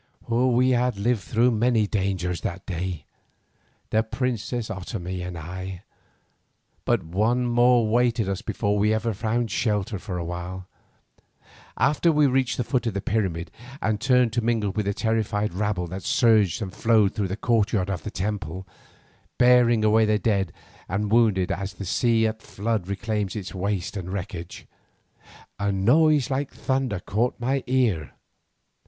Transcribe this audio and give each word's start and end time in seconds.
We 0.27 0.71
had 0.71 0.97
lived 0.97 1.21
through 1.21 1.51
many 1.51 1.85
dangers 1.85 2.41
that 2.41 2.65
day, 2.65 3.05
the 3.91 4.01
princess 4.01 4.69
Otomie 4.71 5.21
and 5.21 5.37
I, 5.37 5.83
but 6.85 7.03
one 7.03 7.45
more 7.45 7.85
awaited 7.85 8.27
us 8.27 8.41
before 8.41 8.83
ever 8.83 9.09
we 9.09 9.13
found 9.13 9.51
shelter 9.51 9.99
for 9.99 10.17
awhile. 10.17 10.65
After 11.77 12.11
we 12.11 12.23
had 12.25 12.33
reached 12.33 12.57
the 12.57 12.63
foot 12.63 12.87
of 12.87 12.95
the 12.95 12.99
pyramid 13.01 13.51
and 13.79 14.01
turned 14.01 14.33
to 14.33 14.41
mingle 14.41 14.71
with 14.71 14.87
the 14.87 14.93
terrified 14.95 15.53
rabble 15.53 15.85
that 15.89 16.01
surged 16.01 16.63
and 16.63 16.73
flowed 16.73 17.13
through 17.13 17.27
the 17.27 17.37
courtyard 17.37 17.91
of 17.91 18.01
the 18.01 18.09
temple, 18.09 18.67
bearing 19.37 19.85
away 19.85 20.05
the 20.05 20.17
dead 20.17 20.51
and 20.89 21.11
wounded 21.11 21.51
as 21.51 21.75
the 21.75 21.85
sea 21.85 22.25
at 22.25 22.41
flood 22.41 22.87
reclaims 22.87 23.35
its 23.35 23.53
waste 23.53 23.95
and 23.95 24.11
wreckage, 24.11 24.65
a 25.59 25.71
noise 25.71 26.31
like 26.31 26.51
thunder 26.51 26.99
caught 27.01 27.39
my 27.39 27.63
ear. 27.67 28.13